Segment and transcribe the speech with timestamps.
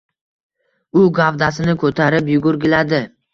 [1.01, 3.05] U gavdasini ko‘rib yugurgiladi.